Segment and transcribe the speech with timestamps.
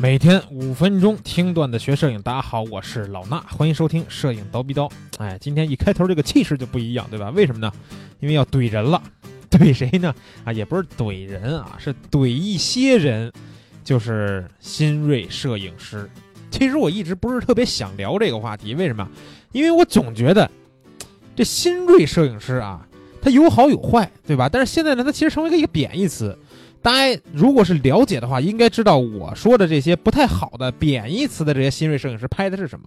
[0.00, 4.88] 每天五分钟听段子学摄影，大家好，我是老衲，欢迎收听摄影刀逼刀。
[5.18, 7.30] 哎，今天一开头这个气势就不一样，对吧？
[7.30, 7.72] 为什么呢？
[8.20, 9.02] 因为要怼人了，
[9.50, 10.14] 怼谁呢？
[10.44, 13.32] 啊，也不是怼人啊，是怼一些人，
[13.82, 16.08] 就是新锐摄影师。
[16.48, 19.08] 其实我一直不是特别想聊这个话题，为什么？
[19.50, 20.48] 因为我总觉得
[21.34, 22.86] 这新锐摄影师啊，
[23.20, 24.48] 他有好有坏，对吧？
[24.48, 26.38] 但是现在呢，他其实成为一个贬义词。
[26.80, 32.86] 大家如果是了解的话，应该知道我说的这些不太好的贬义词的这些新锐摄影师拍的是什么。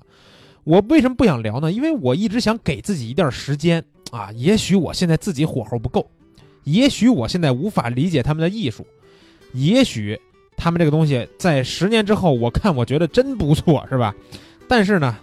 [0.63, 1.71] 我为什么不想聊呢？
[1.71, 4.31] 因为我一直想给自己一点时间啊。
[4.33, 6.09] 也许我现在自己火候不够，
[6.63, 8.85] 也许我现在无法理解他们的艺术，
[9.53, 10.19] 也许
[10.55, 14.13] 他们这个东西在十年之后，我看我觉得真不错，是吧？
[14.67, 15.17] 但是呢，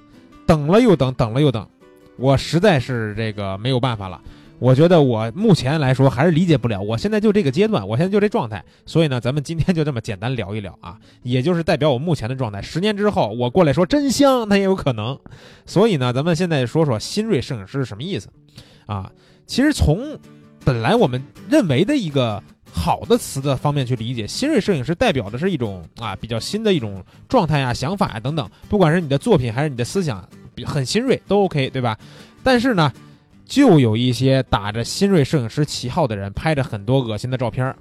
[0.45, 1.66] 等了又等，等了又等，
[2.16, 4.20] 我实在是这个没有办法了。
[4.58, 12.60] 我觉得我目前来说还是理解不了，我现在就这个阶段，我现在就这状态，所以呢，咱们今天就这么简单聊一聊啊， 也就是代表我目前的状态。
[12.60, 15.16] 十年之后我过来说真香，那也有可能。
[15.65, 18.28] 所以呢，咱们现在说说新锐摄影师是什么意思
[18.87, 19.12] 啊？
[19.46, 20.18] 其实从
[20.65, 30.28] 本来我们认为的一个好的词的方面去理解，新锐摄影师代表的是一种啊比较新的一种状态呀、想法呀等等，不管是你的作品还是你的思想，
[30.66, 31.96] 很新锐都 OK，对吧？
[32.43, 32.93] 但是呢。
[33.49, 37.74] 就有一些打着新锐摄影师旗号的人拍着很多恶心的照片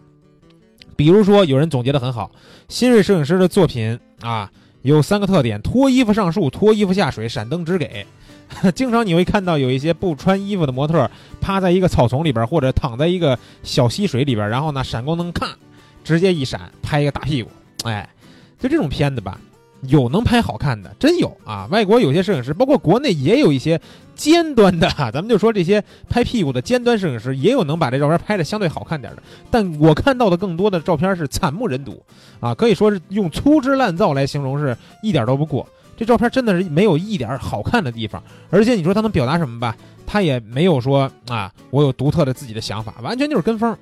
[0.96, 2.32] 比如说有人总结的很好，
[2.70, 4.50] 新锐摄影师的作品啊
[4.82, 8.08] 有三个特点：脱衣服上树、脱衣服下水、闪灯直给。
[8.74, 15.56] 经常你会看到有一些不穿衣服的模特趴在一个草丛里边，或者躺在一个小溪水里边，然后呢闪光灯咔
[16.04, 17.52] 直接一闪拍一个大屁股。
[17.84, 18.10] 哎，
[18.58, 19.38] 就这种片子吧。
[19.82, 21.68] 有能拍好看的，真有啊！
[21.70, 23.80] 外国有些摄影师，包括国内也有一些
[24.16, 29.22] 尖端的， 咱们就说这些拍屁股的尖端摄影师，也有能把这照片拍的相对好看点的。
[29.52, 32.02] 但我看到的更多的照片是惨不忍睹
[32.40, 35.68] 啊，可以说是用粗制滥造来形容是一点都不过。
[35.96, 39.76] 这照片真的是没有一点好看的地方，而且你说他能表达什么吧，
[40.06, 43.78] 他也没有说啊，我有独特的自己的想法，完全就是跟风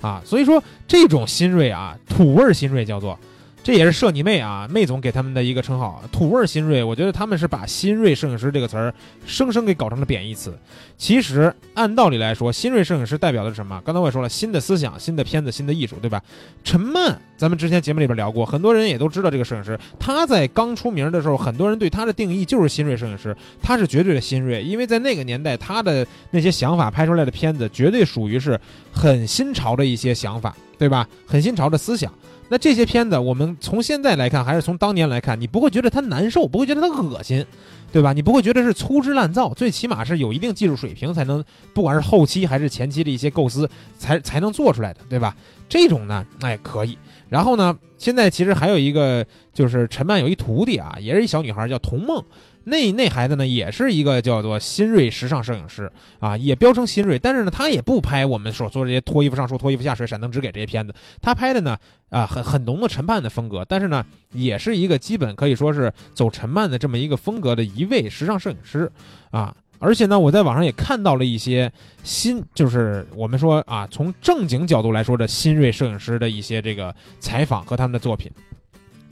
[0.00, 0.22] 啊。
[0.24, 3.18] 所以说这种新锐啊，土味新锐叫做。
[3.62, 6.82] 这也是社你妹啊，妹总给他们的一个称号，土味新锐。
[6.82, 8.92] 我觉得他们是把新锐摄影师这个词儿
[9.26, 10.58] 生生给搞成了贬义词。
[10.96, 13.80] 其实按道理来说，新锐摄影师代表的是什么？
[13.84, 16.22] 刚才我也说了，新的思想、新的片子、新的艺术，对吧？
[16.64, 19.78] 陈曼，咱们之前节目里边聊过，很多人也都知道这个摄影师。
[19.98, 28.58] 他在刚出名的时候，很多人对他的定义就是新锐摄影师，他是绝对的新锐，因为在那个年代，他的那些想法拍出来的片子，绝对属于是
[28.90, 31.06] 很新潮的一些想法，对吧？
[31.26, 32.10] 很新潮的思想。
[32.48, 37.44] 那这些片子，我们从现在来看，还是从当年来看，你不会觉得它难受，不会觉得它恶心，
[37.92, 38.14] 对吧？
[38.14, 45.36] 你不会觉得是粗制滥造，最起码是有一定技术水平才能，不管是后期还是前期的一些构思，才才能做出来的，对吧？
[45.68, 46.96] 这种呢，哎，可以。
[47.28, 52.24] 然后呢，现在其实还有一个，就是陈曼有一徒弟啊，也是一小女孩，叫童梦。
[52.64, 61.76] 那那孩子呢，也是一个叫做新锐时尚摄影师啊，也标称新锐，但是呢，他也不拍我们所说这些脱衣服上树、脱衣服下水、闪灯直给这些片子，他拍的呢，
[62.10, 68.92] 啊，很很浓的陈曼的风格，但是呢，也是一个基本可以说是走陈曼的这么一个风格的一位时尚摄影师
[69.30, 71.72] 啊，而且呢，我在网上也看到了一些
[72.04, 78.30] 新，就是我们说啊，从正经角度来说的新锐摄影师的一些这个采访和他们的作品。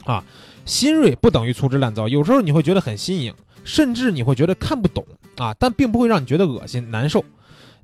[0.05, 0.23] 啊。
[0.69, 3.33] 新锐不等于粗制滥造，有时候你会觉得很新颖，
[3.65, 5.03] 甚至你会觉得看不懂
[5.39, 7.25] 啊，但并不会让你觉得恶心难受。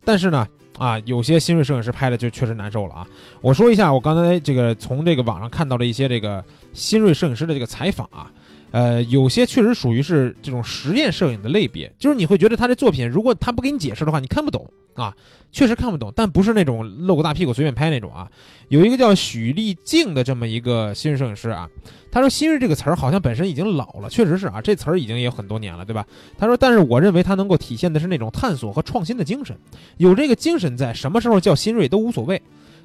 [0.05, 0.47] 但是呢，
[0.77, 3.07] 啊，有些新锐摄影师拍的就确实难受了啊。
[3.41, 6.45] 我说一下，我刚才这个从这个网上看到的一些这个
[6.75, 8.31] 新锐摄影师的这个采访啊。
[8.75, 15.15] 呃，有些确实属于是这种实验摄影的类别，就是你会觉得他这作品，如果他不给你解释的话，你看不懂啊，
[15.53, 16.13] 确实看不懂。
[16.17, 18.29] 但不是那种露个大屁股随便拍那种啊。
[18.71, 21.71] 有一个叫许立静的这么一个新锐摄影师啊，
[22.11, 26.05] 他说“新锐”这个词儿好像本身已经老了，确实是啊，这词儿已经也很多年了，对吧？
[26.37, 29.57] 他说，但是我认为它能够体现的是那种探索和创新的精神，
[29.99, 32.43] 有这个精神在，什么时候叫新锐都无所谓。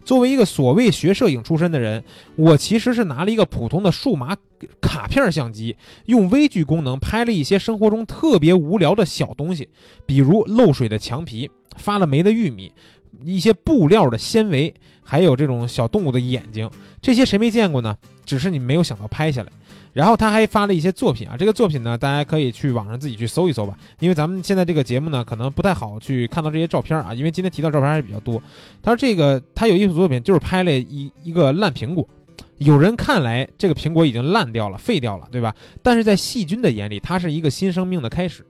[0.10, 2.04] 作为一个所谓学摄影出身的人，
[2.36, 4.36] 我其实是拿了一个普通的数码
[4.82, 5.78] 卡片相机，
[6.08, 9.70] 用微距功能拍了一些生活中特别无聊的小东西，
[10.08, 12.74] 比如漏水的墙皮、发了霉的玉米、
[13.24, 14.74] 一些布料的纤维，
[15.04, 16.70] 还有这种小动物的眼睛，
[17.02, 17.98] 这些谁没见过呢？
[18.26, 19.52] 只是你没有想到拍下来。
[19.92, 28.42] 然后他还发了一些作品啊，这个作品呢，大家可以去网上自己去搜一搜吧，因为咱们现在这个节目呢，可能不太好去看到这些照片啊，因为今天提到照片还是比较多。
[28.84, 32.08] 他说这个他有一组作品，就是拍了一一个烂苹果，
[32.60, 35.56] 有人看来这个苹果已经烂掉了、废掉了，对吧？
[35.82, 38.46] 但是在细菌的眼里，它是一个新生命的开始。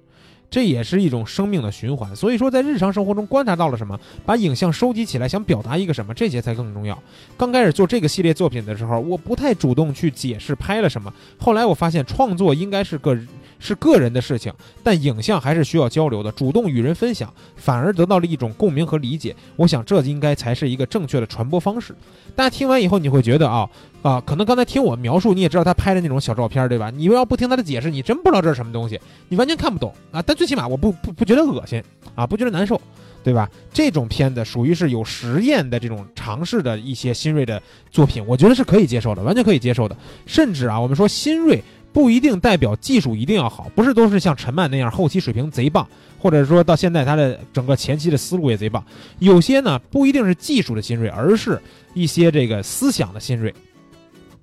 [0.50, 2.16] 这也是一种生命的循环。
[2.16, 6.98] 所以说，在日常生活中观察到了什么，把影像收集起来，想表达一个什么，这些才更重要。
[7.38, 11.13] 刚开始做这个系列作品的时候，我不太主动去解释拍了什么。
[11.38, 13.18] 后来我发现，创作应该是个
[13.59, 14.51] 是个人的事情，
[14.83, 19.35] 但影像还是需要交流的，主动与人分享，反而得到了一种共鸣和理解。
[19.56, 21.94] 我想，这应该才是一个正确的传播方式。
[22.35, 23.69] 大家听完以后，你会觉得啊
[24.01, 26.89] 啊，可能刚才听我描述，你也知道他拍的那种小照片，对吧？
[26.89, 30.21] 你要不听他的解释，你真不知道这是什么东西，你完全看不懂啊。
[30.21, 31.83] 但最起码我不不不觉得恶心
[32.15, 32.79] 啊，不觉得难受，
[33.23, 33.50] 对吧？
[33.73, 39.97] 这种片子属于是有实验的这种尝试的一些新锐的作品，我觉得是可以接受的，完全可以接受的。
[40.25, 45.88] 甚至啊，我们说新锐不一定代表技术一定要好，不是都是像陈曼那样后期水平贼棒，
[46.18, 48.83] 或者说到现在他的整个前期的思路也贼棒。
[49.19, 51.62] 有些呢不一定是技术的新锐，而是。
[51.95, 53.51] 一些这个思想的新锐，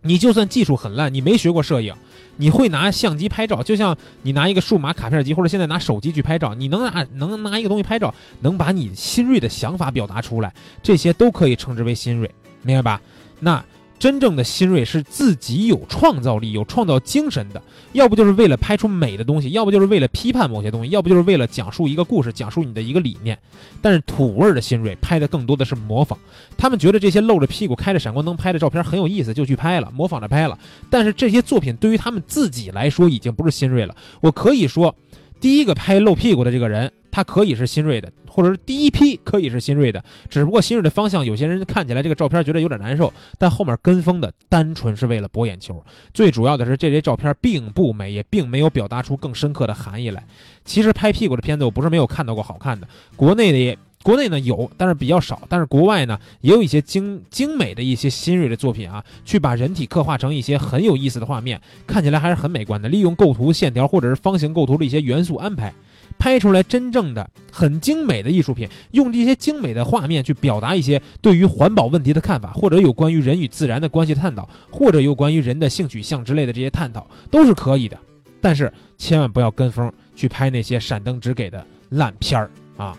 [0.03, 1.95] 你就算技术很烂，你没学过摄影，
[2.37, 10.53] 你会拿相机拍照，就像你拿一个数码卡片机或者现在拿手机去拍照，你能拿能拿一个东西拍照，能把你新锐的想法表达出来，
[10.83, 12.29] 这些都可以称之为新锐，
[12.63, 13.01] 明白吧？
[13.39, 13.65] 那。
[13.99, 17.63] 真正的新锐是自己有创造力、有创造精神的，
[17.93, 23.39] 要不就是为了拍出美的东西，要不就是为了批判某些东西，要不就是为了讲述一个故事、讲述你的一个理念。
[23.81, 26.19] 但是土味的新锐拍的更多的是模仿，
[26.57, 30.59] 他们觉得这些露着屁股、开着闪光灯拍的照片很有意思，就去拍了，模仿着拍了。
[30.91, 33.97] 但是这些作品对于他们自己来说已经不是新锐了。
[34.21, 34.95] 我可以说，
[35.41, 36.93] 第一个拍露屁股的这个人。
[37.17, 45.83] 它可以是新锐的，或者是第一批可以是新锐的，只不过新锐的方向，有些人看起来这个照片觉得有点难受，但后面跟风的单纯是为了博眼球。
[46.13, 50.23] 最主要的是这些照片并不美，也并没有表达出更深刻的含义来。
[50.67, 52.87] 其实拍屁股的片子我不是没有看到过好看的，
[53.17, 55.41] 国内的也国内呢有，但是比较少。
[55.49, 62.91] 但是国外呢也有一些精精美的一些新锐的作品啊，去把人体刻画成一些很有意思的画面，看起来还是很美观的。
[62.91, 65.73] 利用构图线条或者是方形构图的一些元素安排。
[66.19, 77.99] 拍出来真正的很精美的艺术品，用这些精美的画面去表达一些对于环保问题的看法，或者有关于人与自然的关系探讨，或者有关于人的性取向之类的这些探讨，都是可以的。
[78.41, 82.97] 但是千万不要跟风去拍那些闪灯只给的烂片儿啊！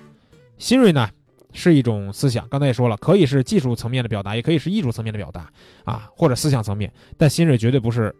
[0.57, 1.07] 新锐呢
[1.53, 5.49] 是一种思想，刚才也说了，可以是技术层面的表达，也可以是艺术层面的表达
[5.85, 6.91] 啊，或者思想层面。
[7.17, 8.13] 但新锐绝对不是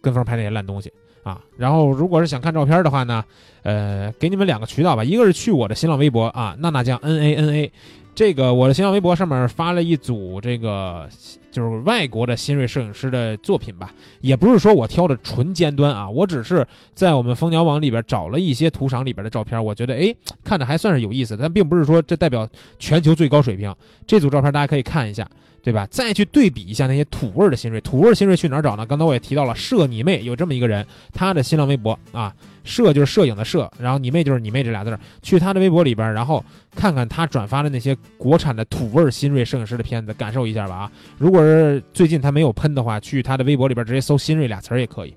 [0.00, 0.92] 跟风拍那些烂东西。
[1.22, 3.24] 啊，然后如果是想看照片的话呢，
[3.62, 7.72] 呃，给你们两个渠道吧，一个是去我的新浪微博啊，娜娜酱 N A N A，
[8.14, 11.08] 这个我的新浪微博上面发了一组这个
[11.50, 20.14] 就是外国的新锐摄影师的作品吧，也不是说我挑的纯尖端啊，我只是在我们蜂鸟网里边找了一些图赏里边的照片，我觉得哎
[20.44, 22.48] 看着还算是有意思，但并不是说这代表
[22.78, 23.74] 全球最高水平，
[24.06, 25.28] 这组照片大家可以看一下。
[25.62, 25.86] 对吧？
[25.90, 28.86] 再去对比一下那些土味的新锐，土味新锐去哪儿找呢？
[28.86, 36.42] 刚才我也提到了，摄你妹有这么一个人，他的新浪微博啊，摄就是摄影的摄，然后你妹就是你妹这俩字，去他的微博里边，然后
[36.74, 40.92] 看看他转发的那些国产的土味新锐摄影师的片子，感受一下吧啊！
[41.18, 45.14] 如果果是最近他没有喷的话，去他的微博里边直接搜“新锐”俩词儿也可以，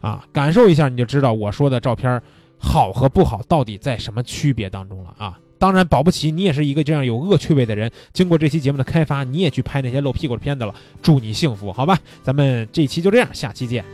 [0.00, 2.20] 啊，感受一下你就知道我说的照片
[2.58, 5.38] 好和不好到底在什么区别当中了啊！
[5.58, 7.90] 当然，保不齐你也是一个这样有恶趣味的人。
[8.12, 10.74] 经过这期节目的开发，你也去拍那些露屁股的片子了。
[11.02, 11.98] 祝你幸福，好吧？
[12.22, 13.84] 咱们这一期就这样，下期见。